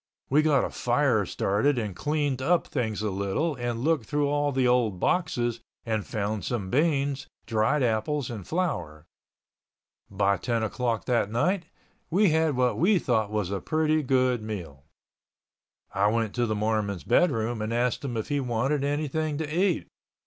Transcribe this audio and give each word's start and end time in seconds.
We 0.31 0.41
got 0.41 0.65
a 0.65 0.71
fire 0.71 1.27
started 1.27 1.77
and 1.77 1.95
cleaned 1.95 2.41
up 2.41 2.65
things 2.65 3.03
a 3.03 3.11
little 3.11 3.53
and 3.53 3.81
looked 3.81 4.07
through 4.07 4.29
all 4.29 4.51
the 4.51 4.67
old 4.67 4.99
boxes 4.99 5.59
and 5.85 6.03
found 6.03 6.43
some 6.43 6.71
beans, 6.71 7.27
dried 7.45 7.83
apples 7.83 8.31
and 8.31 8.47
flour. 8.47 9.05
By 10.09 10.37
ten 10.37 10.63
o'clock 10.63 11.05
that 11.05 11.29
night 11.29 11.65
we 12.09 12.29
had 12.31 12.55
what 12.55 12.79
we 12.79 12.97
thought 12.97 13.29
was 13.29 13.51
a 13.51 13.59
pretty 13.61 14.01
good 14.01 14.41
meal. 14.41 14.85
I 15.93 16.07
went 16.07 16.33
to 16.33 16.47
the 16.47 16.55
Mormon's 16.55 17.03
bedroom 17.03 17.61
and 17.61 17.71
asked 17.71 18.03
him 18.03 18.17
if 18.17 18.29
he 18.29 18.39
wanted 18.39 18.83
anything 18.83 19.37
to 19.37 19.47
eat. 19.55 19.85